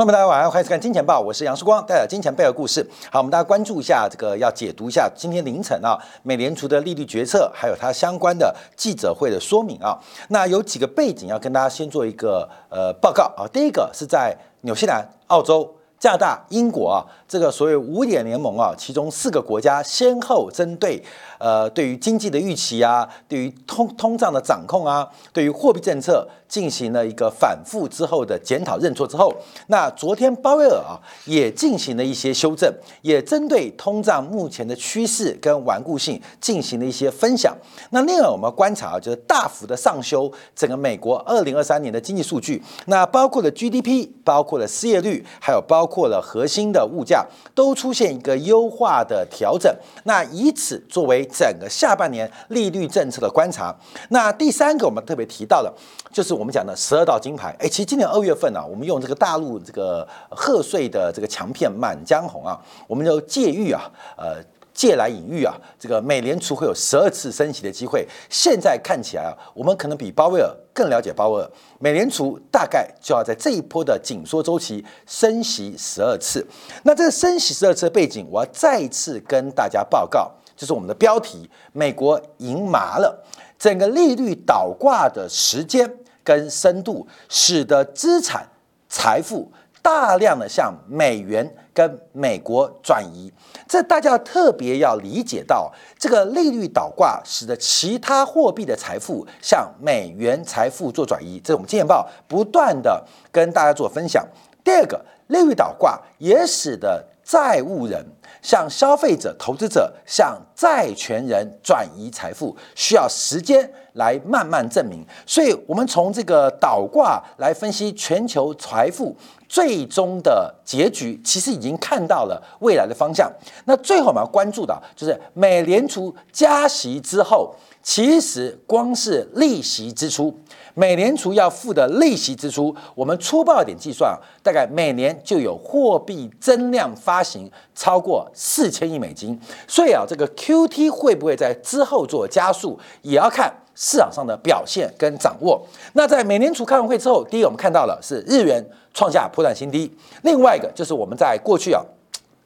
[0.00, 2.82] 那么，大家晚上欢迎收看《金钱报》，我是杨世光，带来金钱背后故事。
[3.12, 10.00] 好，我们大家关注一下这个，要解读一下今天凌晨啊，美联储的利率决策，还有它相关的记者会的说明啊。
[10.28, 13.44] 那有几个背景要跟大家先做一个呃报告啊。
[13.52, 15.70] 第一个是在纽西兰、澳洲。
[15.98, 21.00] 加拿大、英国啊，这个所谓五眼联盟啊，其中四个国家先后针对
[21.38, 29.32] 呃，对于经济的预期啊，对于通通胀的掌控啊，对于货币政策进行了一个反复之后的检讨认错之后，
[29.68, 32.70] 那昨天鲍威尔啊也进行了一些修正，
[33.02, 37.56] 也针对通胀目前的趋势跟顽固性进行了一些分享。
[37.90, 45.86] 那另外我们观察啊，就是大幅的上修整个美国二零二三年的经济数据，那包括了 GDP，包括了失业率，还有包。
[45.90, 47.19] 括了核心的物价
[47.54, 53.74] 都出现一个优化的调整，那以此作为整个下半年利率政策的观察。
[54.10, 55.72] 那第三个我们特别提到的，
[56.12, 57.54] 就是我们讲的十二道金牌。
[57.58, 64.36] 哎，其实今年二月份呢，我们用这个大陆这个贺岁的这个强片《满江红》啊，我们就借喻啊，呃。
[64.80, 68.08] 借来隐喻啊，这个美联储会有十二次升息的机会。
[68.30, 71.50] 现在看起来啊，我们可能比鲍威尔更了解鲍威尔。
[71.78, 76.46] 美联储大概就要在这一波的紧缩周期升息十二次。
[76.84, 83.22] 那这个升息十二次的背景，我要再次跟大家报告，就是我们的标题：美国赢麻了。
[83.58, 85.94] 整个利率倒挂的时间
[86.24, 88.48] 跟深度，使得资产
[88.88, 89.52] 财富。
[89.82, 93.32] 大量的向美元跟美国转移，
[93.66, 104.26] 这大家特别要理解到，这个利率倒挂使得其他货币的财富向美元财富做转移，这是我们金钱报不断的跟大家做分享。
[104.62, 108.04] 第二个，利率倒挂也使得债务人
[108.42, 115.02] 向消费者、投资者向债权人转移财富，需要时间来慢慢证明。
[115.24, 119.16] 所以，我们从这个倒挂来分析全球财富。
[119.50, 123.28] 最终的结局其实已经看到了未来的方向。
[123.64, 127.52] 那最后我们要关注的，就是美联储加息之后，
[127.82, 130.32] 其实光是利息支出，
[130.74, 139.36] 美联储要付的利息支出，我们粗暴一点计算，大概每年就有货币增量发行超过四千亿美金。
[139.66, 143.52] 所以啊，这个 Q T 会不会在之后做加速，也要看。
[143.74, 145.60] 市场上的表现跟掌握。
[145.94, 149.90] 那在美联储开完会之后，第一我们看到了是日元创下破断新低。
[150.22, 151.82] 另外一个就是我们在过去啊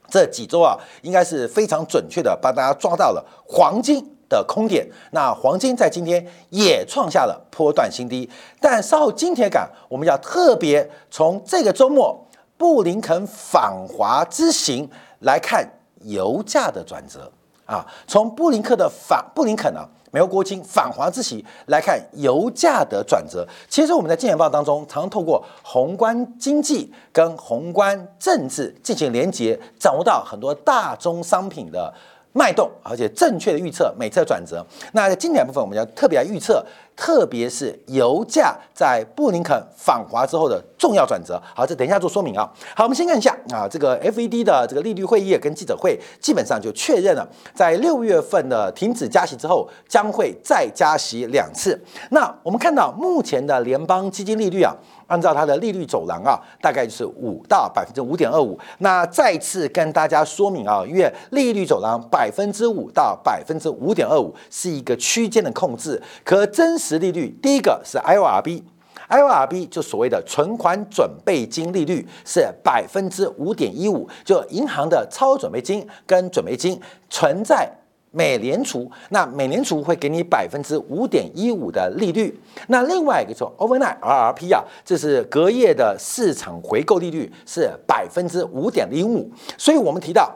[0.09, 4.87] 这几周啊，应该是非常准确的帮大家抓到了黄金的空点。
[5.11, 8.31] 那黄金在今天也创下了波段新低。
[8.61, 12.25] 但稍后今天感，我们要特别从这个周末
[12.57, 14.89] 布林肯访华之行
[15.21, 15.69] 来看
[16.03, 17.33] 油价的转折
[17.65, 17.85] 啊。
[18.07, 19.81] 从布林克的访布林肯呢？
[20.15, 31.93] 美国国情反华之喜来看油价的转折，其实我们在《金钱报》当中常透过宏观经济跟宏观政治进行连结，掌握到很多大宗商品的。
[32.37, 34.65] 脉动，而且正确的预测每次的转折。
[34.93, 41.41] 那在经典部分，我们要特别来预测，特别是油价在布林肯访华之后的重要转折。
[41.55, 42.53] 好，这等一下做说明啊。
[42.75, 47.25] 好，我们先看一下啊，这个 FED 的这个利率会议跟记者会，基本上就确认了，
[47.55, 51.81] 在六月份的停止加息之后，将会再加息两次。
[52.11, 54.75] 那我们看到目前的联邦基金利率啊。
[55.15, 58.59] 按照它的利率走廊啊，大概就是五到百分之五点二五。
[58.79, 77.71] 那再次跟大家说明啊，因为利率走廊百分之五到百分之五点二五是一个区间的控制，可真实利率第一个是 IORB，IORB 就所谓的存款准备金利率是百分之五点一五，就银行的超准备金跟准备金存在。
[78.15, 82.41] 美联储，那美联储会给你百分之五点一五的利率。
[82.69, 89.31] 那另外一个叫 overnight RRP 啊，这是隔夜的市场回购利率是百分之五点零五。
[89.59, 90.35] 所以我们提到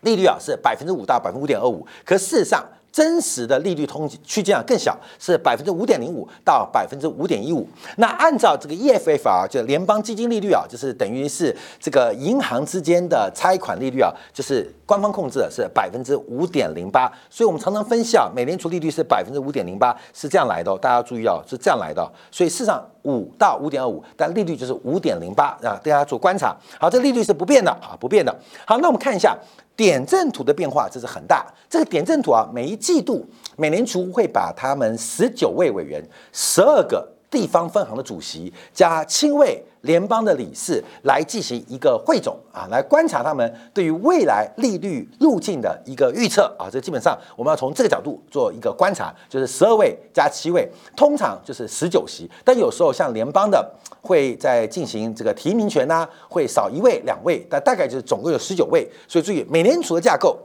[0.00, 2.62] 利率啊是百分之五到百分之五点二五，可事实上。
[2.94, 7.68] 真实的利率通区间啊更小，是百分之五点零五到百分之五点一五。
[7.96, 17.10] 那按照这个 EFF 啊，就联邦基金利率啊，就是等于是这个银行之间的拆款利率啊，就是官方控制的是百分之五点零八。
[17.28, 22.08] 所以我们常常分析啊，美联储利率是百分之五点零八，是这样来的哦，大家注意哦，是这样来的。
[22.30, 26.54] 所以市场五到五点二五，但利率就是五点零八啊，大家做观察。
[26.78, 28.34] 好，这利率是不变的啊，不变的。
[28.66, 29.34] 好，那我们看一下。
[29.76, 36.00] 点阵图的变化这是很大，这个点阵图啊，每一季度美联储会把他们十九位委员、
[36.32, 37.04] 十二个
[37.34, 46.70] 地方分行的主席加七位联邦的理事来进行一个汇总啊，来观察他们对于未来利率路径的一个预测啊。
[46.70, 52.30] 这基本上我们要从这个角度做一个观察，就是十二位加七位，通常就是十九席。
[52.44, 53.68] 但有时候像联邦的
[54.00, 58.88] 会在进行这个提名权呐，会少一位两位，但大概就是总共有十九位。
[59.08, 60.38] 所以注意，美联储的架构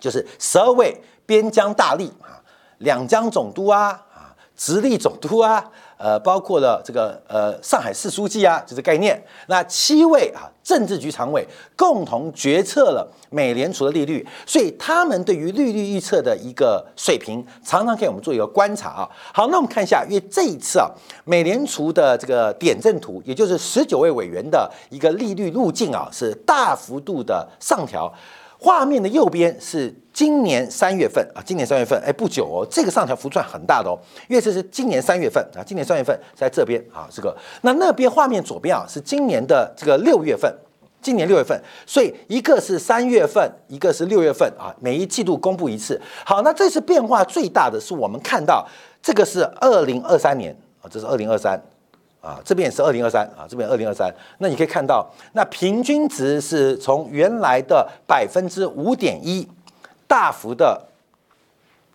[0.00, 2.40] 就是十二位边疆大吏啊，
[2.78, 4.34] 两江总督啊啊。
[4.56, 5.68] 直隶总督啊，
[6.04, 9.18] 呃，包括了这个呃上海市书记啊，就是概念。
[9.46, 19.08] 那七位啊政治局常委共同决策了美联储的利率，所以他们对于利率预测的一个水平，常常给我们做一个观察啊。
[19.32, 20.90] 好，那我们看一下，因为这一次啊，
[21.24, 28.12] 美联储的这个点阵图，也就是十九位委员的一个利率路径啊，是大幅度的上调。
[28.64, 40.50] 画面的右边是今年三月份啊，今年三月份，哎，不久哦，这个上调幅度算很大的哦，因为这是今年三月份啊，今年三月份在这边啊，这个那那边画面左边啊是今年的这个六月份，
[41.02, 46.00] 今年六月份，所以一个是三月份，一个是六月份啊，每一季度公布一次。
[46.24, 48.66] 好，那这次变化最大的是我们看到
[49.02, 51.62] 这个是二零二三年啊，这是二零二三。
[52.24, 59.46] 啊，这边也是二零二三啊，这边二零二三，那你可以看到，那平均值是从原来的百分之五点一，
[60.08, 60.88] 大幅的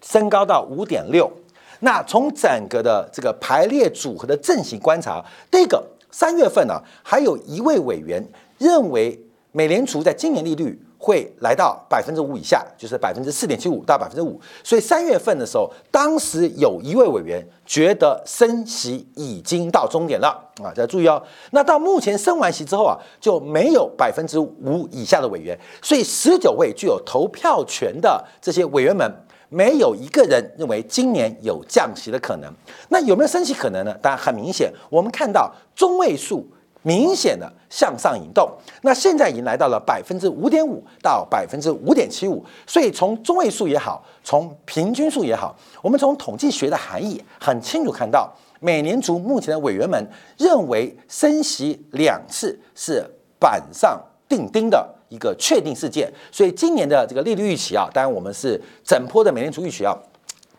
[0.01, 1.31] 升高到五点六。
[1.79, 8.23] 那从整个的这个排列组合的阵型观察，第一个三月份呢，还有一位委员
[8.59, 9.19] 认为
[9.51, 10.79] 美联储在今年利率。
[11.01, 14.39] 会来到百分之五以下，就是百分之四点七五到百分之五。
[14.61, 20.27] 所以三月份的时候，当时有一位委员觉得升息已经到终点了
[20.61, 21.23] 啊，大家注意哦。
[21.51, 25.57] 那到目前升完息之后啊，就没有百分之五以下的委员。
[25.81, 29.09] 所以十九位具有投票权的这些委员们，
[29.47, 32.53] 没有一个人认为今年有降息的可能。
[32.89, 33.97] 那有没有升息可能呢？
[34.01, 36.45] 当然很明显，我们看到中位数。
[36.81, 38.49] 明显的向上引动，
[38.83, 50.01] 那现在已经来到了百分之五点五到百分之五点七五，所以从中位数也好，从平均数也好，我们从统计学的含义很清楚看到，美联储目前的委员们
[50.37, 53.05] 认为升息两次是
[53.37, 59.93] 板上钉钉的一个确定事件，所以今年的这个利率预期啊，当然我们是整波的美联储预期啊。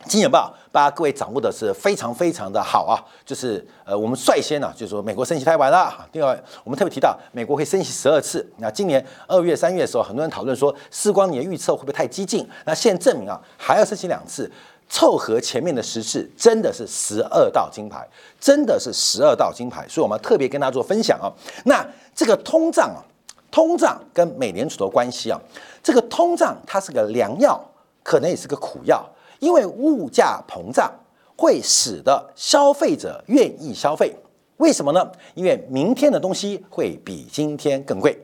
[0.06, 5.94] 金钱报，大家各位掌握的是非常非常的好啊，就是呃，我们率先呢，就是说美国升息太晚了。
[6.12, 8.44] 另外，我们特别提到美国会升息十二次。
[8.56, 12.48] 那今年二月、三月的时候，很多人讨论说，时光你的预测会不会太激进？
[12.64, 14.50] 那现在证明啊，还要升息两次，
[14.88, 18.08] 凑合前面的十次，真的是十二道金牌，
[18.40, 19.86] 真的是十二道金牌。
[19.86, 21.30] 所以我们特别跟大家做分享啊。
[21.66, 23.04] 那这个通胀啊，
[23.50, 25.38] 通胀跟美联储的关系啊，
[25.82, 27.62] 这个通胀它是个良药，
[28.02, 29.06] 可能也是个苦药。
[29.40, 30.90] 因为物价膨胀
[31.36, 34.14] 会使得消费者愿意消费，
[34.58, 35.10] 为什么呢？
[35.34, 38.16] 因为明天的东西会比今天更贵。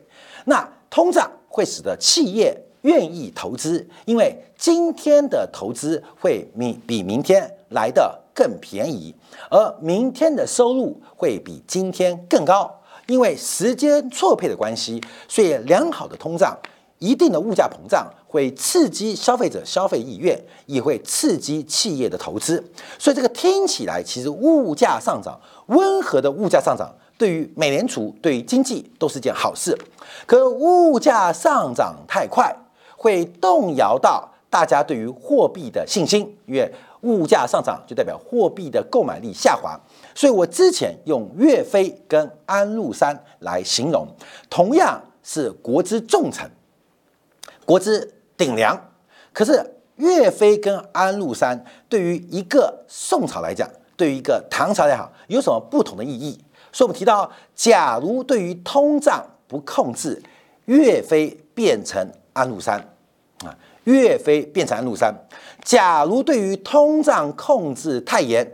[0.44, 9.14] 那通胀会使得企业愿意投资，因为今天的投资会明比明天来的更便宜，
[9.50, 12.72] 而明天的收入会比今天更高，
[13.06, 15.02] 因为时间错配的关系。
[15.26, 16.56] 所以良好的通胀，
[16.98, 18.06] 一定的物价膨胀。
[18.28, 22.62] 会刺激消费者消费意愿，也会刺激企业的投资，
[22.98, 29.74] 所以这个听起来其实物价上涨，温和的物价上涨，对于美联储对于经济都是件好事。
[30.26, 32.54] 可物价上涨太快，
[32.94, 36.70] 会动摇到大家对于货币的信心，因为
[37.02, 39.80] 物价上涨就代表货币的购买力下滑。
[40.14, 44.06] 所以我之前用岳飞跟安禄山来形容，
[44.50, 46.50] 同样是国之重臣，
[47.66, 48.14] 国之。
[48.38, 48.78] 顶梁，
[49.32, 56.38] 可是岳飞跟安禄山对于一个宋朝来讲，对于一个唐朝也好，有什么不同的意义？
[56.70, 60.22] 所以我们提到，假如对于通胀不控制，
[60.66, 62.78] 岳飞变成安禄山
[63.42, 65.14] 啊，岳飞变成安禄山；
[65.64, 68.46] 假如对于通胀控制太严，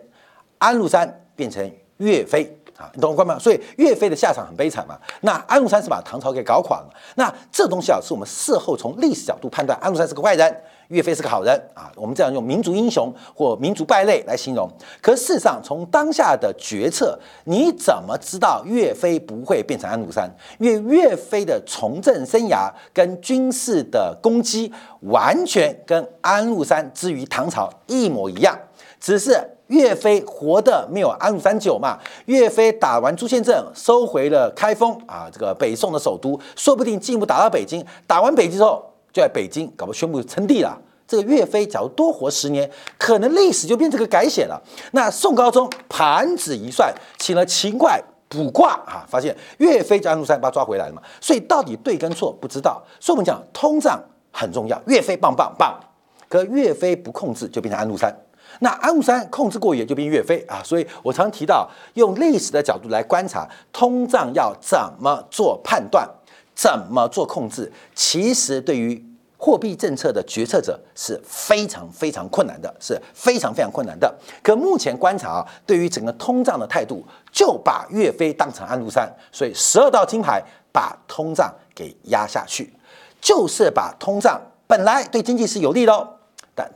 [0.58, 2.56] 安禄山变成岳飞。
[2.94, 3.38] 你懂我吗？
[3.38, 4.98] 所以岳飞的下场很悲惨嘛。
[5.20, 6.90] 那安禄山是把唐朝给搞垮了。
[7.16, 11.90] 那这东西啊，是我们事后从历史角度判断，安禄山是个坏人，岳飞是个好人啊。
[11.96, 14.68] 我们这样用民族英雄或民族败类来形容。
[15.00, 20.30] 可事实上，从当下的决策，你怎么知道岳飞不会变成安禄山？
[20.58, 24.72] 因为岳飞的从政生涯跟军事的攻击，
[25.02, 28.58] 完全跟安禄山之于唐朝一模一样，
[29.00, 29.40] 只是。
[29.72, 31.98] 岳飞活的没有安禄山久嘛？
[32.26, 37.82] 岳飞打完朱仙镇，收回了开封啊，这个北宋的首都，说不定进一步打到北京。
[38.06, 44.62] 打完北京之后，就在北京搞不宣布称帝了，这个岳飞假如多活十年，可能历史就变成个改写了。
[44.90, 47.98] 那宋高宗盘子一算，请了秦桧
[48.28, 51.00] 卜卦啊，发现岳飞在安禄山把他抓回来了嘛。
[51.18, 52.82] 所以到底对跟错不知道。
[53.00, 53.98] 所以我们讲通胀
[54.30, 55.80] 很重要，岳飞棒棒棒，
[56.28, 58.14] 可岳飞不控制就变成安禄山。
[58.60, 60.62] 那安禄山控制过也就变岳飞啊。
[60.64, 66.08] 所以我常提到用历史的角度来观察通胀要怎么做判断，
[66.54, 69.04] 怎么做控制，其实对于。
[69.44, 74.14] 货币政策的决策者是非常非常困难的，是非常非常困难的。
[74.40, 80.40] 可目前观察啊，对于整个通胀的态度，就把岳飞当成安禄山，所以十二道金牌
[80.72, 82.72] 把通胀给压下去，
[83.20, 86.08] 就是把通胀本来对经济是有利的，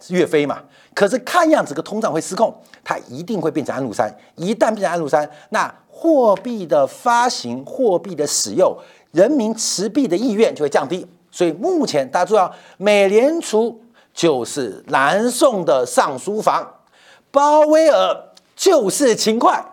[0.09, 0.63] 岳飞嘛，
[0.95, 4.15] 可是看样子个通胀会失控，它一定会变成安禄山。
[4.35, 8.77] 一旦变成安禄山，那货币的发行、货币的使用、
[9.13, 11.07] 人民持币的意愿就会降低。
[11.31, 13.81] 所以目前大家知道，美联储
[14.15, 16.67] 就是南宋的上书房，
[17.31, 19.65] 鲍威尔就是秦桧，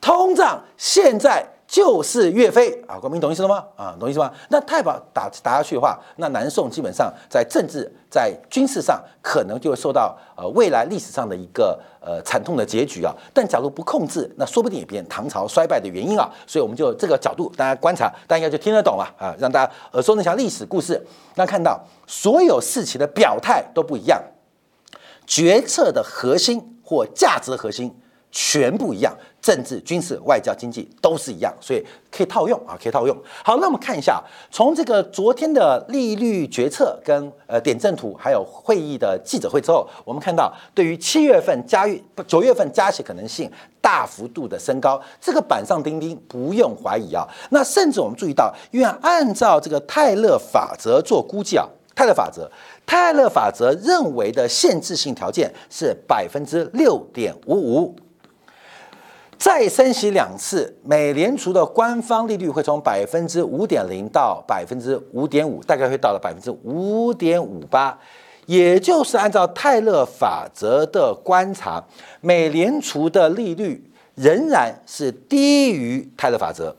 [0.00, 1.51] 通胀现在。
[1.72, 3.64] 就是岳飞啊，国民懂意思了吗？
[3.76, 4.30] 啊，懂意思吗？
[4.50, 13.14] 那太保打打下去的话，那南宋基本上在政治、在军事上可能就会受到呃未来历史上的一个呃惨痛的结局啊。
[13.32, 16.30] 但假如不控制，那说不定也变唐朝衰败的原因啊。
[16.46, 21.02] 所以我们就这个角度大家观察，大家就听得懂了啊，让大家耳熟能详历史故事。
[21.36, 24.22] 那看到所有事情的表态都不一样，
[25.26, 27.98] 决策的核心或价值的核心。
[28.34, 33.16] 全部一样，政治、军事、外交、经济都是一样，所以可以套用啊，可以套用。
[33.44, 34.22] 好，那我们看一下，
[34.52, 41.84] 从这个昨天的利率决策跟呃点阵图，还有会议的记者会之后，我们看到对于七月份加
[42.14, 47.26] 不九月份加息可能性大幅度的升高，这个板上钉钉，不用怀疑啊。
[47.50, 52.48] 那甚至我们注意到，因为按照这个泰勒法则做估计啊，泰勒法则，
[52.86, 57.96] 泰勒法则认为的限制性条件是百分之六点五五。
[59.42, 67.98] 再升息两次，美联储的官方利率会从百分之五点零到百分之五点五，大概会到了百分之五点五八，
[68.46, 71.82] 也就是按照泰勒法则的观察，
[72.20, 76.76] 美联储的利率仍然是低于泰勒法则，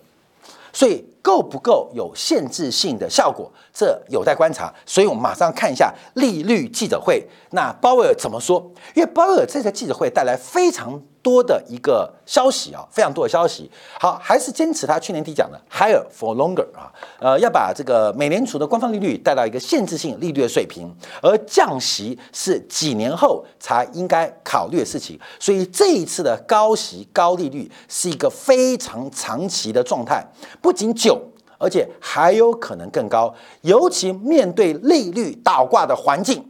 [0.72, 4.74] 所以够不够有限制性的效果，这有待观察。
[4.86, 8.72] 所以我们马上看一下利率记者会，那鲍威尔怎么说？
[8.94, 11.02] 因为鲍威尔这次记者会带来非常。
[11.24, 13.72] 多的一个消息啊，非常多的消息。
[13.98, 25.18] 好，还是坚持他去年底讲的 higher for longer 啊，呃，要把这个美联储的官方利率带到一个限制性利率的水平，而降息是几年后才应该考虑的事情。
[25.40, 30.22] 所以这一次的高息高利率是一个非常长期的状态，
[30.62, 31.18] 不仅久，
[31.58, 33.34] 而且还有可能更高。
[33.62, 36.46] 尤其面对利率倒挂的环境，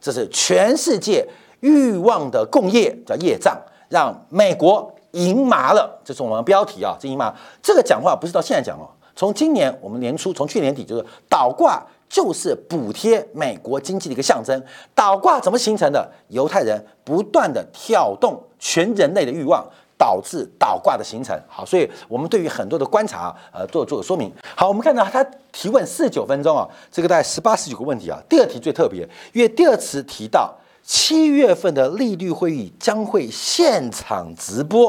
[0.00, 1.26] 这是全世界
[1.60, 3.56] 欲望的共业叫业障。
[3.88, 7.34] 让美国赢麻了，这是我们标题啊，这赢麻。
[7.60, 14.62] 这个讲话不是到现在讲哦，从今年我们年初，从去年底就是倒挂，就是补贴美国经济的一个象征。
[14.94, 16.08] 倒挂怎么形成的？
[16.28, 19.68] 犹太人不断的挑动全人类的欲望，
[20.00, 21.38] 导致倒挂的形成。
[21.46, 24.32] 好，所以我们对于很多的观察，呃，做做个说明。
[24.56, 28.18] 好，我们看到他提问四十九分钟啊，这个大概十八十九个问题啊。
[28.26, 30.56] 第二题最特别，因为第二次提到。
[30.82, 34.88] 七月份的利率会议将会现场直播，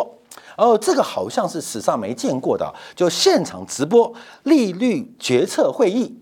[0.57, 4.11] 哦，这个好像是史上没见过的，就现场直播
[4.43, 6.17] 利率决策会议。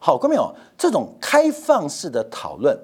[0.00, 2.76] 好，各位朋友，这种开放式的讨论，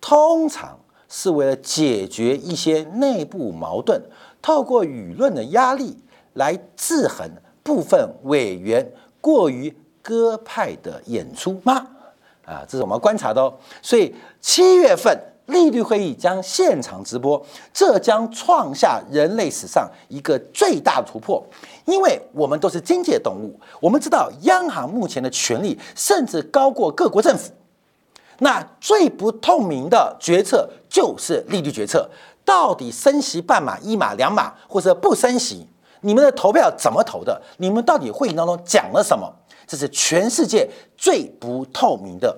[0.00, 4.00] 通常是为了解决一些内部矛盾，
[4.44, 5.96] 透过舆论的压力
[6.34, 7.26] 来制衡
[7.62, 8.86] 部分委员
[9.18, 11.86] 过于鸽派的演出吗？
[12.44, 13.54] 啊，这是我们观察的哦。
[13.80, 15.18] 所以七月份。
[15.48, 17.38] 利率会议将现场直播，
[17.70, 21.44] 这将创下人类史上一个最大的突破。
[21.84, 27.52] 因为我们都是经济动物，我们知道央行目前的权力甚至高过各国政府。
[28.38, 32.08] 那最不透明的决策就是利率决策，
[32.44, 35.66] 到底升息半码、一码、两码，或者不升息？
[36.00, 37.40] 你们的投票怎么投的？
[37.56, 39.32] 你们到底会议当中讲了什么？
[39.66, 42.36] 这是全世界最不透明的。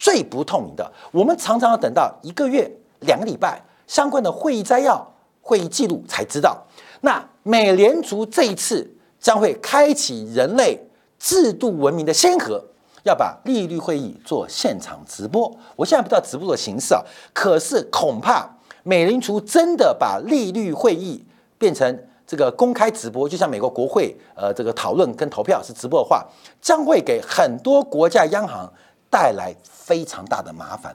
[0.00, 5.04] 最不透明的，我们常常要等到一个月、两个礼拜相关的会议摘要、
[5.42, 6.56] 会议记录才知道。
[7.00, 8.88] 那美联储这一次
[9.18, 10.78] 将会开启人类
[11.18, 12.62] 制度文明的先河，
[13.02, 15.52] 要把利率会议做现场直播。
[15.74, 17.02] 我现在不知道直播的形式啊，
[17.34, 18.48] 可是恐怕
[18.88, 21.22] 美联储真的把利率会议
[21.58, 26.26] 变成这个公开直播，就像美国国会呃这个讨论跟投票是直播的话，
[26.62, 28.72] 将会给很多国家央行。
[29.10, 30.94] 带来非常大的麻烦，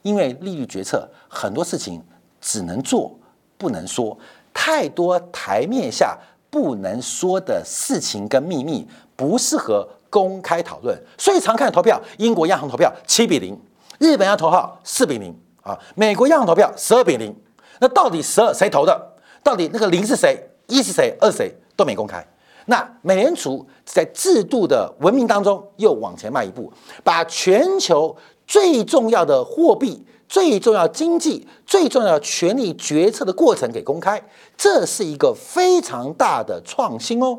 [0.00, 2.02] 因为利率决策很多事情
[2.40, 3.14] 只能做
[3.58, 4.16] 不能说，
[4.54, 6.16] 太多台面下
[6.48, 13.54] 不能说的事情跟秘密不适合公开讨论，所以常看投票，英国央行投票七比零，
[13.98, 17.34] 日本要投号四比零啊，美国央行投票十二比零，
[17.80, 19.12] 那到底十二谁投的？
[19.42, 20.38] 到底那个零是谁？
[20.66, 21.16] 一是谁？
[21.20, 21.54] 二是谁？
[21.74, 22.24] 都没公开。
[22.66, 28.16] 那美联储在制度的文明当中又往前迈一步，把全球
[28.46, 34.22] 最重要的货币、最重要经济、最重要权力决策的过程给公开，
[34.56, 37.38] 这是一个非常大的创新哦。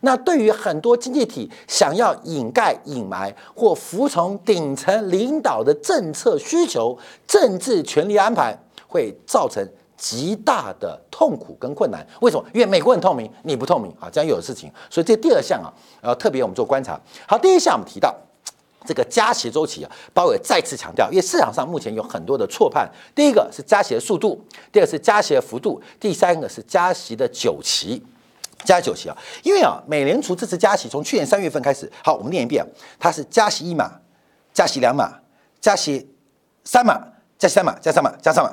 [0.00, 9.66] 那对于很多经济体想要掩盖、隐瞒或服从顶层领导的政策需求、政治权力安排，会造成。
[10.00, 12.44] 极大的痛苦跟困难，为什么？
[12.54, 14.70] 因为美国很透明，你不透明啊，这样又有事情。
[14.88, 16.96] 所以这第二项啊，呃，特别我们做观察。
[17.26, 18.14] 好，第一项我们提到
[18.86, 22.88] 这个加息周期啊，鲍威尔再次强调，因为市场上目前有很多的错判。
[23.12, 24.40] 第一个是加息的速度，
[24.70, 28.00] 第二个是加息的幅度，第三个是加息的久期。
[28.64, 32.66] 加九期啊，因为啊，美联储这次加息从去年三月份开始，好，我们念一遍啊，
[32.98, 34.00] 它是加息一码，
[34.52, 35.20] 加息两码，
[35.60, 36.14] 加息
[36.64, 36.94] 三码，
[37.38, 38.52] 加息三码，加三码，加三码，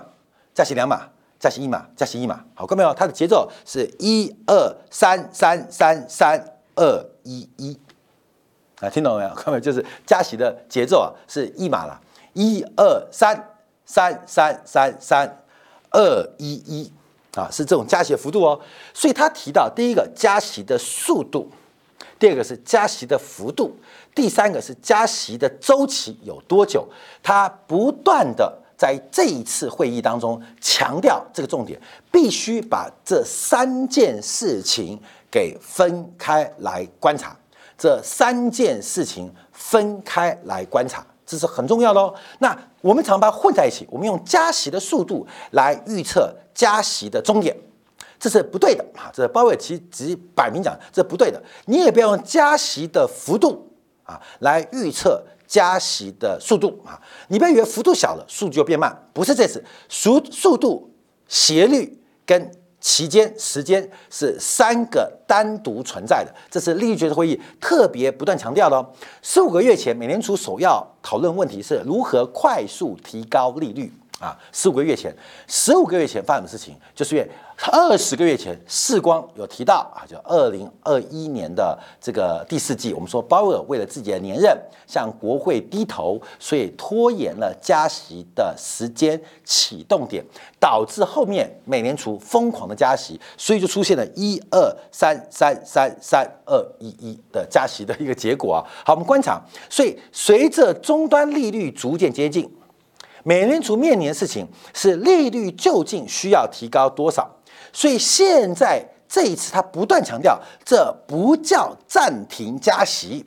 [0.54, 1.10] 加息两码。
[1.38, 2.94] 加息一码，加息一码，好，看到没有？
[2.94, 7.78] 它的节奏是一二三三三三二一一，
[8.80, 9.30] 啊，听懂没有？
[9.36, 9.60] 看到没有？
[9.60, 12.02] 就是加息的节奏啊，是一码了，
[12.34, 13.52] 一二三
[13.86, 15.44] 三三三三
[15.92, 16.92] 二一一，
[17.36, 18.60] 啊，是这种加息的幅度哦。
[18.94, 21.50] 所以他提到第一个加息的速度，
[22.18, 23.76] 第二个是加息的幅度，
[24.16, 26.88] 第三个是加息的周期有多久？
[27.22, 28.62] 他不断的。
[28.78, 31.80] 在这一次会议当中，强调这个重点，
[32.12, 35.02] 必须把这三件事情
[35.32, 37.34] 给分开来观察。
[37.78, 42.14] 这三件事情分开来观察，这是很重要的哦。
[42.40, 47.56] 那我们常把它混在一起，我们用加息的速度来预测加息的终点，
[48.20, 49.12] 这是不对的啊！
[49.14, 51.42] 这鲍威尔其实摆明讲，这不对的。
[51.66, 53.72] 你也不要用加息的幅度
[54.04, 55.24] 啊来预测。
[55.48, 60.92] 加息的速度啊，你不要以为幅度小了，速度就变慢，不是这次速速度、
[61.28, 62.52] 斜率跟
[62.86, 68.86] 期间时间是三个单独存在的，这是利率决策会议特别不断强调的哦。
[69.24, 73.92] 十五个月前，美联储首要讨论问题是如何快速提高利率。
[74.20, 75.14] 啊，十五个月前，
[75.46, 77.30] 十五个月前发生的事情，就是因为
[77.72, 90.24] 二十个月前，世光有提到啊，就二零二一年的这个第四季，我们说鲍威尔为了自己的连任向国会低头，所以拖延了加息的时间启动点，
[90.62, 98.64] 导致后面美联储疯狂的加息，所以就出现了一二三三三三二一一的加息的一个结果啊。
[98.86, 102.50] 好，我们观察，所以随着终端利率逐渐接近。
[103.28, 107.28] 美联储面临的事情是利率究竟需要提高多少？
[107.74, 113.26] 所以现在这一次他不断强调，这不叫暂停加息，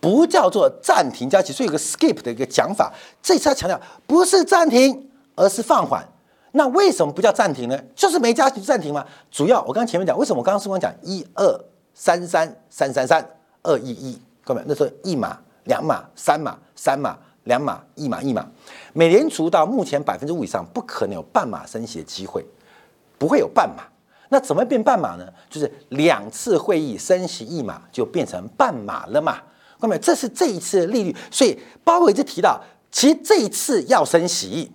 [0.00, 2.90] 不叫做暂停加息，所以有个 skip 的一个讲法。
[3.22, 6.02] 这次他强调不是暂停，而是放缓。
[6.52, 7.78] 那为什么不叫暂停呢？
[7.94, 9.04] 就是没加息暂停吗？
[9.30, 11.60] 主要我刚刚前面讲，为什么我刚刚是光讲一二
[11.92, 13.30] 三三三三三
[13.62, 17.18] 二一一，各位那时候一码、两码、三码、三码。
[17.44, 18.46] 两码一码一码，
[18.92, 22.44] 美联储到目前百分之五以上不可能有半码升息的机会，
[23.18, 23.84] 不会有半码。
[24.30, 25.28] 那怎么变半码呢？
[25.48, 29.38] 就是两次会议升息一码就变成半码了嘛？
[29.78, 31.14] 各位，这是这一次的利率。
[31.30, 32.58] 所以鲍威尔就提到，
[32.90, 34.72] 其实这一次要升息，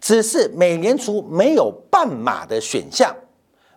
[0.00, 3.14] 只是美联储没有半码的选项。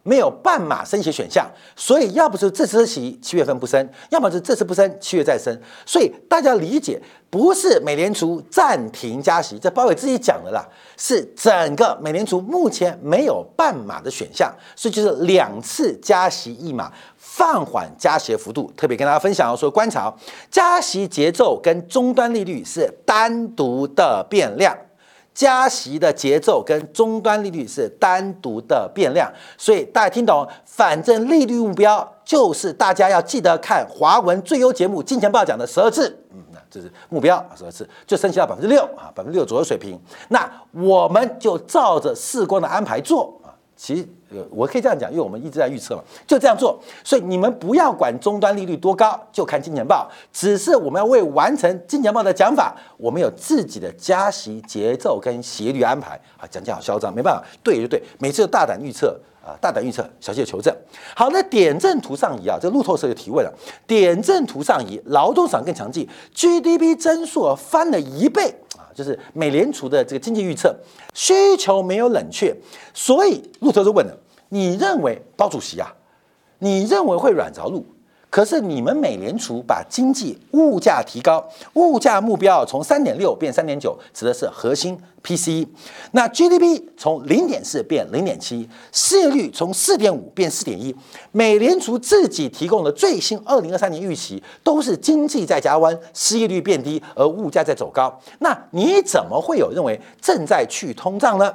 [0.07, 5.53] 没有半码升息选项，所以要不是这次升息七月份不升，要么是这次不升七月再升。
[5.85, 6.97] 所以大家理解，
[7.29, 10.65] 不是美联储暂停加息，这鲍伟自己讲的啦，
[10.95, 18.71] 是整个美联储目前没有半码的选项，所以就是两次加息一码，放缓加息幅度。
[18.77, 20.13] 特别跟大家分享说，观察
[20.49, 24.73] 加息节奏跟终端利率是单独的变量。
[25.37, 30.47] 加息的节奏跟终端利率是单独的变量，所以大家听懂？
[30.65, 40.01] 反正利率目标就是大家要记得看华文最优节目《金钱报》讲的十二次，嗯，那这是目标十二次就升息到百分之六啊，百分之六左右水平。
[40.29, 44.11] 那我们就照着世光的安排做啊，其。
[44.29, 46.77] 呃，我可以这样讲，因为我们一直在预测嘛，就这样做。
[47.03, 50.09] 所以你们不要管终端利率多高，就看金钱报。
[50.33, 56.45] 只是我们要为完成金钱报的讲法，我们有自己的加息节奏跟斜率安排啊。
[56.49, 60.75] 讲起来好嚣张，没办法，对就对，每次都大胆预测啊，大胆预测，小心求证。
[61.15, 63.53] 好，那点阵图上移啊，这路透社就提问了：
[63.87, 68.53] 点阵图上移，劳动市场更强劲，GDP 增速翻了一倍。
[68.97, 70.75] 就是美联储的这个经济预测
[71.13, 72.55] 需求没有冷却，
[72.95, 74.17] 所以路透就问了：
[74.49, 75.93] 你认为包主席啊？
[76.57, 77.85] 你认为会软着陆？
[78.37, 85.67] 可是你们美联储把经济物价提高，物价目标从三点六变三点九，指的是核心 PCE。
[86.11, 90.95] 那 GDP 从零点四变零点七，失业率从四点五变四点一。
[91.31, 98.21] 美联储自己提供的最新二零二三年预期都是经济在加温，失业率变低，而物价在走高。
[98.37, 101.51] 那你怎么会有认为正在去通胀呢？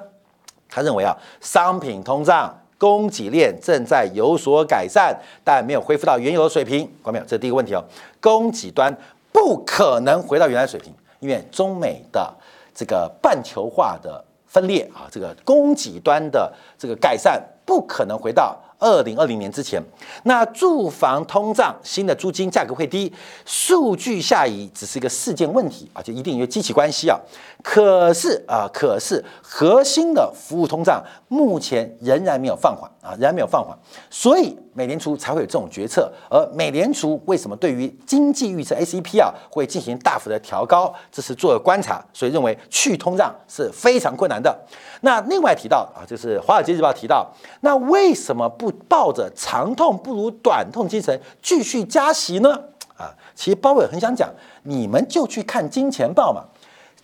[0.68, 2.52] 他认为啊，商品通胀。
[2.82, 6.80] 供给链正在有所改善，但没有恢复到原有的水平。
[7.04, 7.24] 看到没有？
[7.24, 7.84] 这是第一个问题哦。
[8.20, 8.92] 供给端
[9.30, 12.34] 不可能回到原来水平，因为中美的
[12.74, 18.58] 这个半球化的分裂啊，这个供给端的这个改善不可能回到。
[18.84, 19.80] 二零二零年之前，
[20.24, 23.12] 那住房通胀，新的租金价格会低，
[23.46, 27.16] 数据下移只是一个事件问题啊，就一定有机器关系啊。
[27.62, 33.76] 可是啊，可是核心的服务通胀目前仍然没有放缓啊，仍然没有放缓，
[34.10, 36.12] 所以美联储才会有这种决策。
[36.28, 44.58] 而美联储为什么对于经济预测 ACP 啊会进行大幅的调高，这是做了观察，所以认为去通胀是非常困难的。
[45.02, 52.60] 那另外提到啊，就是《华尔街日报》提到，那为什么不抱着长痛不如短痛精神继续加息呢？
[52.96, 54.28] 啊，其实鲍威尔很想讲，
[54.64, 56.44] 你们就去看《金钱报》嘛，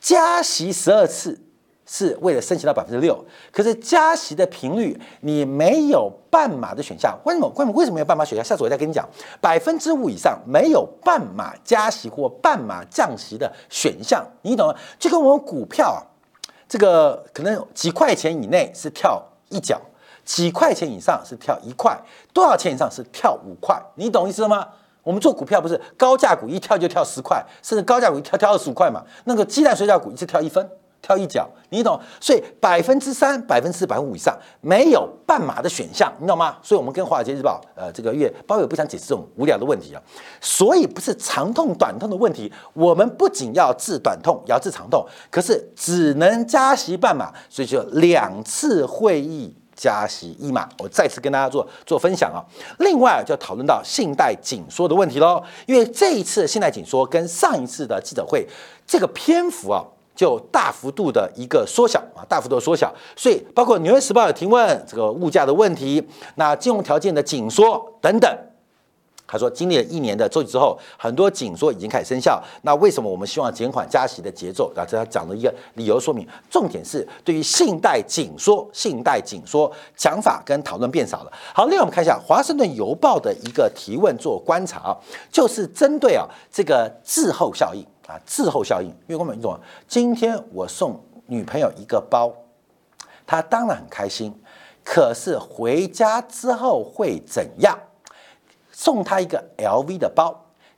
[0.01, 1.41] 加息十二次
[1.87, 7.49] 是为了升息到百分之六，可是加息的频率你没有半码的选项，为什么？
[7.57, 7.73] 为什么？
[7.73, 8.45] 为什么没有半码选项？
[8.45, 9.09] 下次我再跟你讲，
[9.41, 14.75] 百分之五以上没有半码加息或半码降息的选项，你懂吗？
[14.99, 16.01] 就跟我们股票啊。
[16.69, 19.81] 这个可能几块钱以内是跳一角，
[20.27, 21.99] 几块钱以上是跳一块，
[22.35, 24.69] 多少钱以上是跳五块，你懂意思吗？
[25.09, 29.03] 我们做股票不是高价股一跳就跳十块，甚至高价股一跳跳二十五块嘛？
[29.25, 30.69] 那个鸡蛋水饺股一次跳一分。
[31.01, 31.99] 跳一脚，你懂？
[32.21, 36.59] 所以百分之三、百分之四百分之五以上没有半码的选项，你懂吗？
[36.61, 40.03] 所以我们跟华尔街日报，呃，这个月包伟不想解释这种无聊的问题啊。
[40.41, 45.07] 所以不是长痛短痛的问题，我们不仅要治短痛，也要治长痛。
[45.31, 50.69] 可是只能加息半码，所以就两次会议加息一码。
[50.81, 52.45] 我再次跟大家做做分享啊。
[52.81, 58.47] 另外就讨论到信贷紧缩的问题喽，因为这一次信贷紧缩跟上一次的记者会
[58.87, 59.83] 这个篇幅啊。
[60.19, 68.29] 就大幅度的一个缩小啊，大幅度的缩小，所以包括《纽约时报》的提问，这个物价的问题，那金融条件的紧缩等等。
[69.29, 72.43] 他说，经历了一年的周期之后，很多紧缩已经开始生效。
[72.63, 74.73] 那为什么我们希望减缓加息的节奏？
[74.75, 81.33] 啊，这他讲了一个理由说明，重点是对于信贷紧缩、信贷紧缩讲法跟讨论变少了。
[81.55, 84.97] 好，另外我们看一下《华盛顿邮报》的一个提问做观察，
[85.31, 87.85] 就是针对啊这个滞后效应。
[88.09, 89.55] 啊，滞后效应，因为我们一种，
[89.87, 92.33] 今天我送女朋友一个包，
[93.27, 94.35] 她当然很开心，
[94.83, 97.79] 可是回家之后会怎样？
[98.81, 100.33] 送他一个 LV 的包，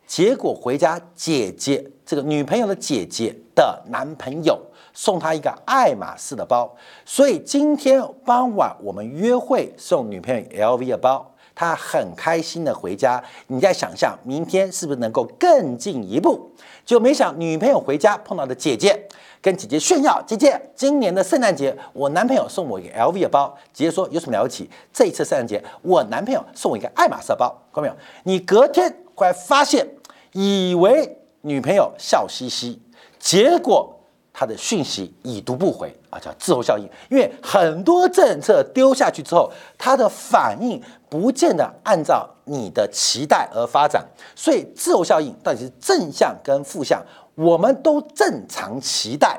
[0.07, 4.59] 结果回家姐姐这个女朋友的姐姐的男朋友
[4.95, 10.41] 送他一个爱马仕的包，所以今天傍晚我们约会送女朋友
[10.79, 11.31] LV 的包，
[11.61, 16.51] 他很开心的回家，你在想象明天是不是能够更进一步？
[16.87, 18.99] 就没想女朋友回家碰到的姐姐，
[19.43, 24.71] 跟姐姐炫耀：“姐姐，今年的圣诞节我男朋友送我一个 LV 的包。”姐姐说：“有什么了不起？
[24.91, 27.95] 这一次圣诞节我男朋友送我一个爱马仕包。”看到没有？
[28.23, 29.87] 你隔天会发现，
[30.33, 32.81] 以为女朋友笑嘻嘻，
[33.19, 34.00] 结果
[34.41, 36.89] 他的讯息已读不回啊，叫滞后效应。
[37.11, 42.27] 因为很多政策丢下去之后，他的反应不见得按照。
[42.45, 47.01] 你的期待而发展，所以滞后效应到底是正向跟负向，
[47.37, 49.39] 我们都正常期待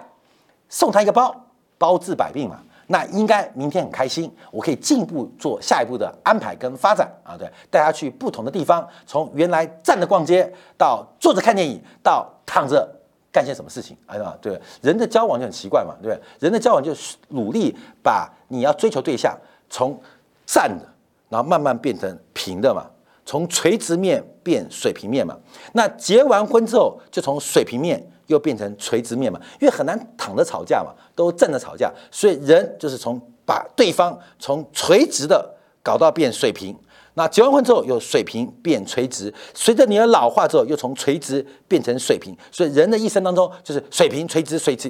[0.70, 1.36] 送他一个包，
[1.78, 12.90] 包治百病嘛，那应该明天很开心，我可以进一步做下一步的安排跟发展啊，对，带他去不同的地方，从原来站着逛街到坐着看电影，到躺着
[13.32, 16.22] 干些什么事情，哎呀，对，人的交往就很奇怪嘛，对不对？
[16.39, 19.38] 人的交往就是努力把你要追求对象
[19.70, 19.98] 从
[20.46, 20.86] 站着，
[21.30, 22.86] 然后慢慢变成平的嘛。
[23.24, 25.38] 从垂直面变水平面嘛，
[25.74, 35.50] 那结完婚之后就从水平面又变成垂直面嘛，因为很难躺着吵架嘛，都站着吵架，所以人就是从把对方从垂直的
[35.82, 36.76] 搞到变水平。
[37.15, 42.36] 那结完婚之后，由水平变垂直，随着你的老化之后，又从垂直变成水平。
[42.52, 44.89] 所以人的一生当中，就是水平、垂直、垂直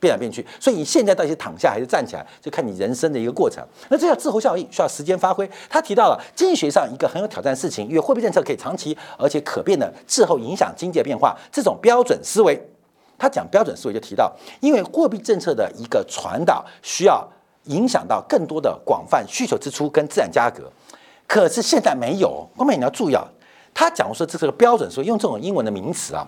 [0.00, 0.44] 变来变去。
[0.58, 3.64] 所以你现在到底是躺下还是站起来，就看你人生的一个过程。
[3.88, 5.48] 那这叫滞后效应，需要时间发挥。
[5.68, 12.60] 他提到了经济学上一个很有挑战的事情，因为货币政策可以长期而且可变的滞后影响经济的变化，这种标准思维。
[13.16, 17.22] 他讲标准思维就提到，因为货币政策的一个传导需要
[17.64, 20.72] 影响到更多的广泛需求支出跟自然价格，
[21.30, 22.44] 可是现在没有。
[22.56, 23.24] 后面你要注意啊，
[23.72, 26.26] 他讲说这是个标准说，用这种英文的名词啊，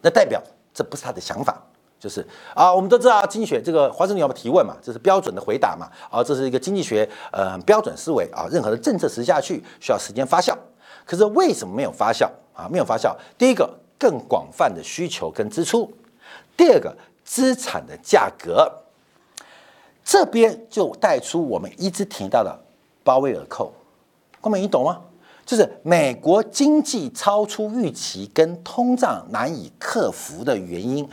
[0.00, 1.62] 那代表这不是他的想法。
[2.00, 5.90] 就是啊，我们都知道经济学这个华盛顿要提问嘛，这是标准的回答嘛。
[6.10, 10.56] 啊，这是一个经济学呃标准思维啊，任何的政策实施下去需要时间发酵。
[11.04, 12.66] 可是为什么没有发酵啊？
[12.70, 15.92] 没有发酵，第一个更广泛的需求跟支出，
[16.56, 18.72] 第二个资产的价格，
[20.02, 22.58] 这边就带出我们一直提到的
[23.04, 23.70] 鲍威尔扣。
[24.40, 25.00] 各位你懂吗？
[25.44, 31.08] 就是美国经济超出预期跟通胀难以克服的原因。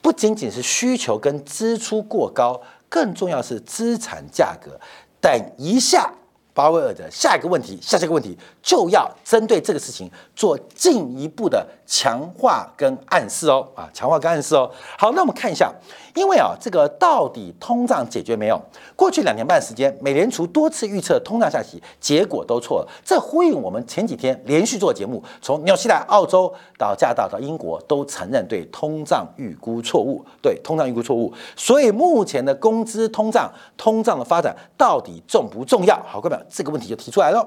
[0.00, 4.78] 不仅仅是需求跟支出过高，更重要是资产价格。
[5.20, 6.12] 等一下。
[6.56, 14.70] 鲍威尔的下一个问题，下一个问题就要针对这个事情做进一步的强化跟暗示哦，啊，强化跟暗示哦。
[14.96, 15.74] 好，那我们看一下，
[16.14, 18.60] 因为啊，这个到底通胀解决没有？
[18.94, 22.88] 过去两年半时间，美联储多次预测通胀下行，结果都错了。
[23.04, 31.32] 这呼应我们前几天连续做节目，从纽西兰、澳洲到加拿大到英国，都承认对通胀预估错误，对通胀预估错误。
[31.56, 36.00] 所以目前的工资通胀、通胀的发展到底重不重要？
[36.06, 36.38] 好，各位。
[36.48, 37.44] 这个问题就提出来了，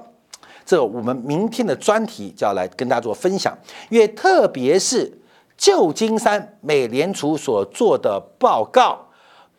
[0.65, 3.57] 这我们明天的专题就要来跟大家做分享，
[3.89, 5.17] 因为特别是
[5.57, 9.07] 旧金山美联储所做的报告，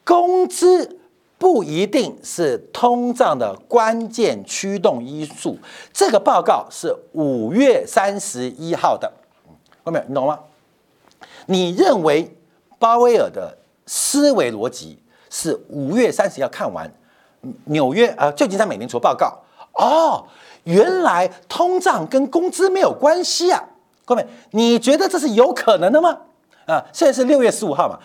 [0.04, 0.98] 工资
[1.36, 5.58] 不一定是通胀的关键驱动因素。
[5.92, 9.12] 这个报告是五月三十一号的，
[9.84, 10.38] 后面你懂吗？
[11.46, 12.36] 你认为
[12.78, 14.98] 鲍威尔的思维逻辑
[15.30, 16.92] 是五月三十要看完？
[17.66, 19.38] 纽约啊，旧金山美联储报告
[19.74, 20.26] 哦，
[20.64, 23.62] 原来通胀跟工资没有关系啊，
[24.08, 26.16] 各位，你觉得这是有可能的吗？
[26.64, 27.98] 啊，现在是六月十五号嘛，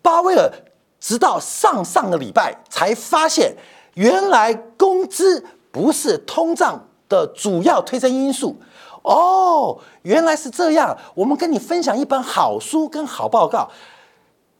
[0.00, 0.50] 鲍威尔
[0.98, 3.54] 直到上上个礼拜才发现，
[3.92, 8.56] 原来工资不是通胀的主要推升因素
[9.02, 10.96] 哦，原来是这样。
[11.14, 13.68] 我们跟你分享一本好书跟好报告，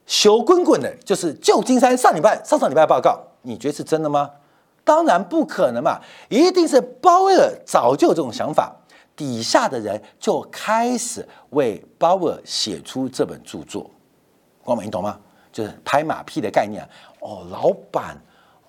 [0.05, 3.19] 熊滚滚的，就是旧金山上礼拜、上上礼拜报告。
[3.41, 4.29] 你觉得是真的吗？
[4.85, 5.99] 当然不可能嘛！
[6.29, 8.75] 一定是鲍威尔早就有这种想法，
[9.21, 13.91] 底下的人就开始为鲍威尔写出这本著作。
[14.65, 15.21] 光美，你懂吗？
[15.53, 16.83] 就是拍马屁的概念。
[17.21, 18.17] 哦，老板，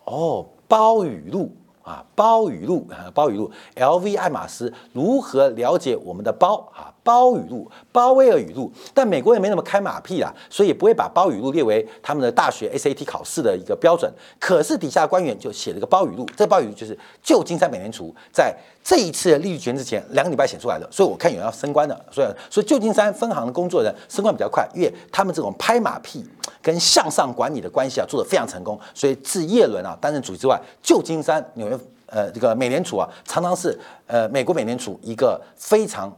[0.03, 1.49] 哦，包雨露。
[1.83, 4.15] 啊，包语录啊，包语录，L.V.
[4.15, 6.93] 爱马仕如何了解我们的包啊？
[7.03, 14.11] 包语录，鲍威尔语录，但美国也没那么开马屁啦，所以不会把包语录列为他们的大学 SAT 考试的一个标准。
[14.39, 26.23] 可是底下官员就写了一个包语录，这包语录就是旧金山美联储在这一次利率决之前两个礼拜写出来的，所以我看有人要升官的，所以所以旧金山分行的工作人升官比较快，因为他们这种拍马屁
[26.61, 31.77] 跟向上管理的关系啊做得非常成功，所以自叶伦啊担任主席之外，旧金山纽约
[32.11, 36.15] 呃这个美联储啊常常是呃美国美联储一个非常。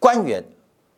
[0.00, 0.44] 官员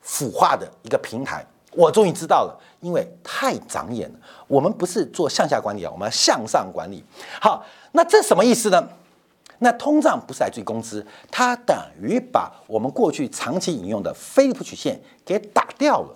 [0.01, 4.19] 腐化的一个平台，我终于知道了，因为太长眼了。
[4.49, 7.05] 我们不是做向下管理啊，我们要向上管理。
[7.41, 8.89] 好，那这什么意思呢？
[9.61, 16.15] 那通胀不是来自于工资，它等于把我们过去长期引用的菲利普曲线给打掉了。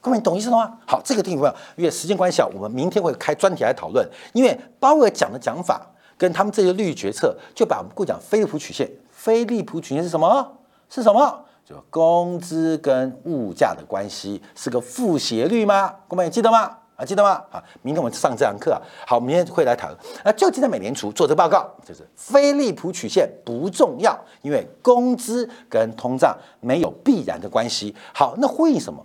[0.00, 0.78] 各位，懂意思了吗？
[0.86, 4.08] 好，这个地方因为时间关系啊，我们明天会开专题来讨论。
[4.32, 5.84] 因为鲍威尔讲的讲法
[6.18, 8.90] 跟他们这些利率决策，就把我们过讲菲利普曲线。
[9.10, 10.58] 菲利普曲线是什么？
[10.90, 11.44] 是什么？
[11.64, 15.94] 就工资跟物价的关系是个负斜率吗？
[16.08, 16.76] 各位记得吗？
[16.96, 17.42] 啊，记得吗？
[17.50, 18.80] 啊，明天我们上这堂课啊。
[19.06, 19.94] 好，明天会来谈。
[20.24, 27.94] 那就记得美联储做这报告，就是菲利普曲线不重要，因为工资跟通胀没有必然的关系。
[28.12, 29.04] 好，那呼应什么？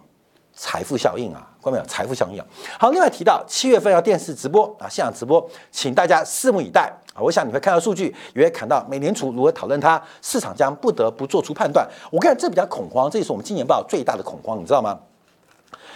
[0.54, 1.86] 财富效应啊，关没有？
[1.86, 2.43] 财富效应。
[2.78, 6.91] 好，另外提到七月份要电视直播啊，现场直播，请大家拭目以待。
[7.13, 11.88] 啊，我想你会看到数据，也会看到美联储如何讨论它，市场将不得不做出判断。
[12.12, 14.99] 我看这比较恐慌，这也是我们今年报最大的恐慌，你知道吗？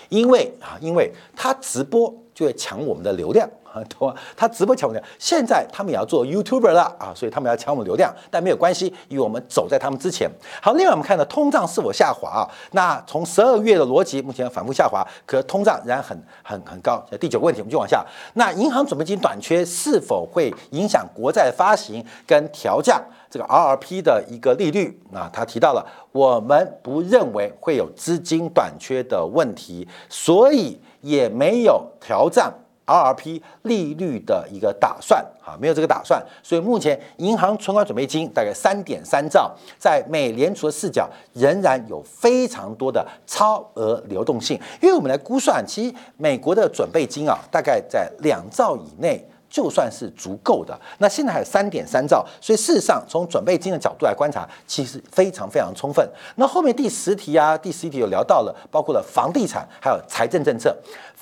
[0.09, 3.49] 因为啊，因为它直播就会抢我们的流量。
[3.99, 4.15] 懂吗？
[4.35, 10.27] 他直播抢流量，现在他们也要做 YouTuber 了啊，所以他们要抢我们流量，但没有关系，因为我们走在他们之前。
[10.59, 12.49] 好，另外我们看到通胀是否下滑啊？
[12.71, 17.05] 那从十二月的逻辑，目前反复下滑，可通胀仍然很很很高。
[17.19, 18.03] 第九个问题，我们就往下。
[18.33, 24.99] 那银行准备金短缺是否会影响国债发行跟调降这个 RRP 的一个利率？
[25.13, 32.53] 啊，他提到了，我们不认为会有资金短缺的问题，所以也没有调降。
[32.85, 49.27] RRP 利率的一个打算啊，没有这个打算，所以目前银行存款准备金大概三点三兆，在美联储的视角仍然有非常多的超额流动性，因为我们来估算，其实美国的准备金啊，大概在两兆以内。
[49.49, 56.07] 就算是足够的，那现在还有三点三兆，所以事实上从准备金的角度来观察，其实非常非常充分。
[56.35, 60.75] 那后面第十题啊，第十一题有聊到了，包括了房地产还有财政政策。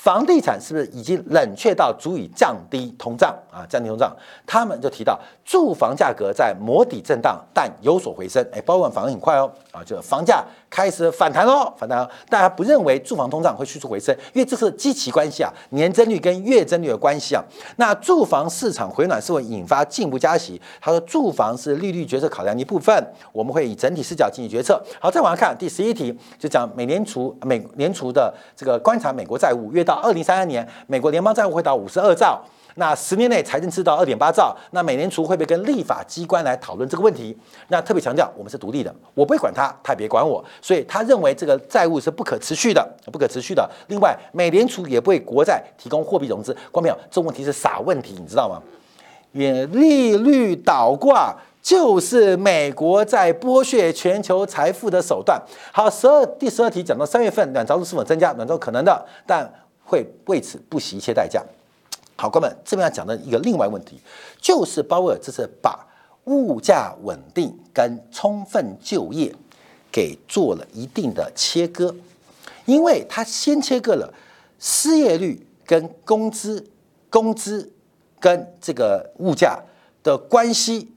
[0.06, 3.66] 房地产是不是已经冷却到足以降低通胀啊？
[3.68, 4.16] 降低通胀，
[4.46, 8.48] 他们就提到住房价格在磨底震荡，但有所回升。
[8.54, 12.08] 哎，包括反应很快哦，啊，就房价开始反弹喽，反弹。
[12.30, 17.44] 大家不认为住房通胀会迅速回升，因为这是基期关系啊，年增率跟月增率的关系啊。
[17.78, 20.62] 那住房市场回暖是会引发进一步加息。
[20.80, 22.96] 他说，住房是利率决策考量的一部分，
[23.32, 24.80] 我们会以整体视角进行决策。
[25.02, 29.95] 好，再往下看第十一题，就讲美联储美联储的这个观察美国债务约到。
[29.96, 32.42] 二零三二年，美国联邦债务会到五十二兆，
[32.76, 37.38] 那十年内财政赤到二点八兆，那美联储会不会跟立法机关来讨论这个问题？
[37.70, 43.70] 那特别强调，我们是独立的，我不会管他，他也别管我，所以他认为这个债务是不可持续的，不可持续的。
[43.88, 46.56] 另外，美联储也不会国债提供货币融资。
[46.72, 46.98] 关没有？
[47.10, 48.62] 这问题是傻问题，你知道吗？
[49.32, 55.42] 也利率倒挂就是美国在剥削全球财富的手段。
[55.74, 58.32] 好，十二第十二题讲到三月份暖着陆是否增加？
[58.34, 59.50] 暖着可能的，但。
[59.86, 61.42] 会为此不惜一切代价。
[62.18, 64.00] 好，哥们，这边要讲的一个另外问题，
[64.42, 65.86] 就是鲍威尔这次把
[66.26, 69.34] 物价稳定跟充分就业
[69.92, 71.94] 给做了一定的切割，
[72.66, 74.14] 因为他先切割了
[74.60, 76.66] 失业率跟工资、
[77.10, 77.72] 工资
[78.20, 79.62] 跟这个物价
[80.02, 80.90] 的关系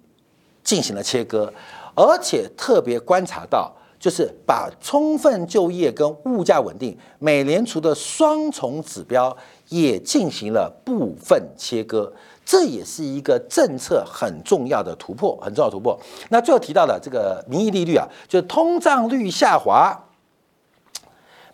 [0.64, 1.52] 进行了切割，
[1.94, 3.74] 而且特别观察到。
[3.98, 9.36] 就是把充分就业跟物价稳定，美联储的双重指标
[9.68, 12.12] 也进行了部分切割，
[12.44, 15.98] 这也是一个政策很重要的突破，很重要突破。
[16.28, 20.04] 那最后提到的这个名义利率啊，就是通胀率下滑，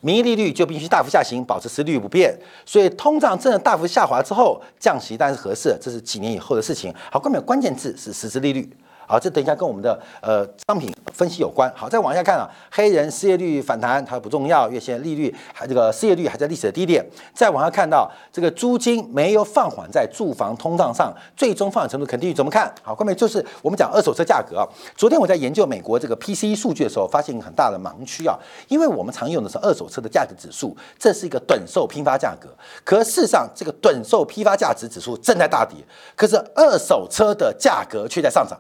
[0.00, 2.38] 名义利率就必须大幅下行，保持实利率不变。
[2.66, 6.94] 所以通胀真的大幅下滑之后，降息当然是合适，这是几年以后的事情。
[7.11, 8.70] 好，关键关键字是实质利率。
[9.07, 11.73] 好，这等一下跟我们的呃商品分析有关。
[11.75, 17.05] 好，再往下看啊，黑人失业率反弹它不重要，月线利率还这个失业率还在历史的低点。
[17.35, 22.95] 再往下看到这个租金没有放缓在住房通胀上，最终放缓程度肯定怎么看好？
[22.95, 24.69] 后面就是我们讲二手车价格啊。
[24.97, 28.38] 昨天我在研究美国这个 PCE 数据的时候，发现很大的盲区啊，
[28.69, 32.49] 因为我们常用的是二手车的价格指数，这是一个短售批发价格，
[32.85, 35.79] 可事实上这个短售批发价值指数正在大跌，
[36.17, 38.59] 可是二手车的价格却在上涨。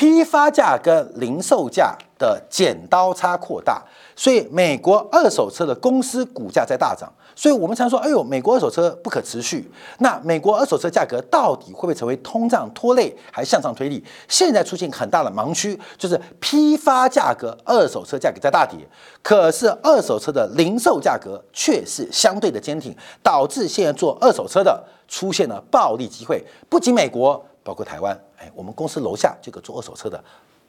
[0.00, 3.82] 批发价跟零售价的剪刀差扩大，
[4.16, 7.12] 所以美国二手车的公司股价在大涨。
[7.36, 9.70] 所以我们常说，哎呦，美国二手车不可持续。
[9.98, 14.02] 那美国二手车价格到底会不会成为通胀拖累，还向上推力？
[14.26, 18.78] 现在出现很大的盲区，就是批发价格二手车价格在大跌，
[19.22, 26.42] 可是二手车的零售价格却是相对的坚挺，导致现在做二手车的出现了暴利机会。
[26.70, 27.44] 不仅美国。
[27.62, 30.18] 包括台湾，哎，我们公司楼下这个做二手车的，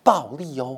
[0.03, 0.77] 暴利哦，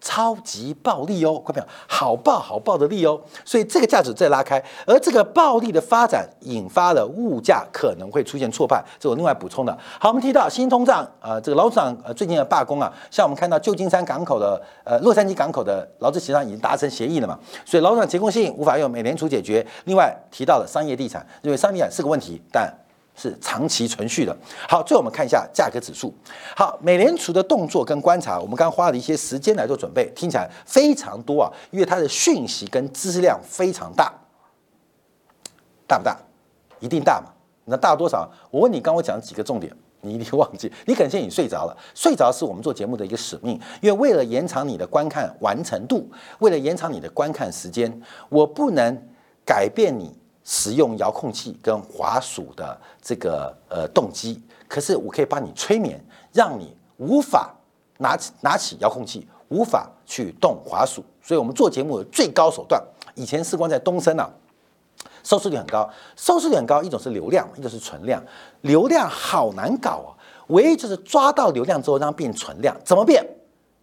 [0.00, 9.76] 超级暴利哦，快朋友，好暴好暴的利哦，所以这个价值在拉开，而这个暴利的发展引发了物价可能会出现错判，这我另外补充的。
[9.98, 19.66] 好，我们提到新通胀，呃，这个劳资呃最近的罢工啊，像我们看到旧金山港口的呃洛杉矶港口的劳资协商已经达成协议了嘛，所以劳资结构性无法用美联储解决。
[19.86, 22.72] 另外提到了商业地产，因为商业地产是个问题，但。
[23.18, 24.34] 是长期存续的。
[24.68, 26.14] 好，最后我们看一下价格指数。
[26.56, 34.14] 好，美联储的动作跟观察，我们刚花了一些时间来做准备，听起来非常多啊，因为它的讯息跟知识量非常大，
[35.86, 36.16] 大不大？
[36.78, 37.32] 一定大嘛？
[37.64, 38.30] 那大多少？
[38.52, 41.76] 我问你，刚我讲几个重点，你一定忘记，你可能现在已经睡着了。
[41.94, 48.96] 睡着是我们做节目的一个使命，因为为了延长你的观看完成度，为了延长你的观看时间，我不能
[49.44, 50.16] 改变你。
[50.50, 57.54] 使用遥控器跟滑鼠的这个呃动机，可是我可以帮你催眠，让你无法
[57.98, 61.04] 拿起拿起遥控器，无法去动滑鼠。
[61.22, 62.82] 所以我们做节目的最高手段，
[63.14, 64.26] 以前时光在东升啊，
[65.22, 68.24] 收视率很高，收视率很高，一种是流量，一种是存量。
[68.62, 70.16] 流量好难搞啊，
[70.46, 73.22] 唯一就是抓到流量之后让它变存量，怎么变？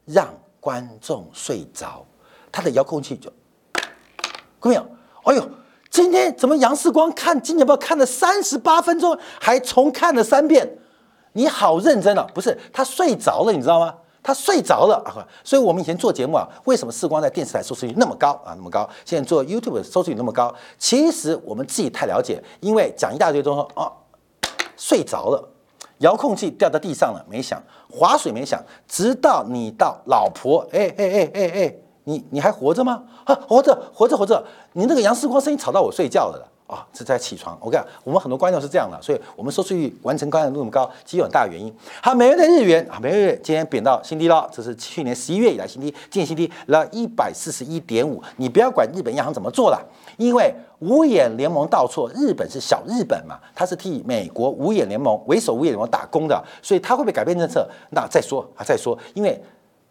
[0.06, 2.04] 让观众睡着，
[2.52, 3.32] 他的遥控器就，
[4.60, 4.76] 各位，
[5.26, 5.48] 哎呦。
[5.96, 10.78] 今天怎么杨世光看《金钱报》看了三十八分钟，还重看了三遍？
[11.32, 12.28] 你好认真啊！
[12.34, 13.96] 不是他睡着了，你知道吗？
[14.22, 15.26] 他睡着了啊。
[15.42, 18.52] 所以我们以前做节目啊，为什么视光在电视台收视率那么高啊？
[18.58, 23.88] 那么高，现在做 YouTube 收视率那么高，其实我们自己太了解，因为讲一大堆都说啊，
[24.76, 25.50] 睡着了，
[26.00, 31.76] 遥控器掉到地上了没响，划水没响，直到你到老婆，哎哎哎哎哎，
[32.06, 33.04] 你你还活着吗？
[33.26, 34.44] 啊，活着，活着，活着，
[34.74, 36.52] 你那个杨世光声音吵到我睡觉了。
[36.68, 37.56] 啊，这在起床。
[37.62, 41.72] 我讲，我们很多观众是这样的，所以我们收视率完成观看度那么高，其实有很大原因。
[42.02, 48.20] 好，美元的日元啊，美元今天贬到新低了，这是去年十一月以来新低，今年新低了一百四十一点五。
[48.38, 49.80] 你不要管日本央行怎么做了，
[50.18, 57.70] 因为五眼联盟倒错，日本是小日本嘛，他是替美国五眼联盟为首五眼联盟打工的，所以他会不会改变政策？
[57.92, 59.40] 那再说啊，再说，因为。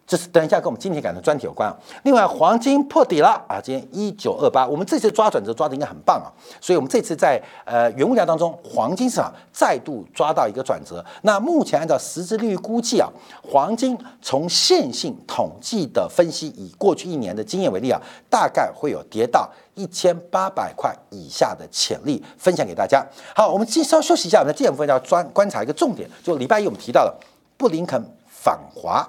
[0.07, 1.74] 这是等一下跟我们今天讲的专题有关啊。
[2.02, 6.28] 另外，黄金破底了啊，今天一九二八，我们这次抓转折抓的应该很棒啊。
[6.61, 11.02] 所以，我们这次在呃原物料当中，黄金市场再度抓到一个转折。
[11.22, 13.09] 那目前按照实质利率估计啊，
[13.42, 17.98] 黄金从线性统计的分析，以过去一年的经验为例啊，
[18.28, 23.02] 大概会有跌到一千八百块以下的潜力，分享给大家。
[23.34, 27.18] 好，我们先稍休息一下，我们在这部分要专观察一个重点，就礼拜一我们提到了
[27.57, 29.09] 布林肯访华。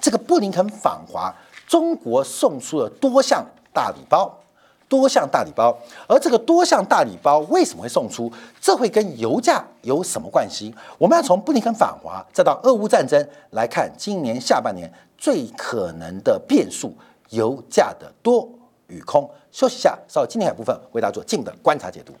[0.00, 1.34] 这个布林肯访华，
[1.66, 4.32] 中国送出了多项大礼包，
[4.88, 5.76] 多项大礼包。
[6.06, 8.32] 而这个多项大礼包为什么会送出？
[8.60, 10.74] 这会跟油价有什么关系？
[10.96, 16.94] 我们要从布林肯访华，再到俄乌战争来看，今年下半年最可能的变数，
[17.30, 18.48] 油价的多
[18.86, 19.28] 与空。
[19.50, 22.12] 休息一下，稍后今天的部分为大家做进一步的观察解读。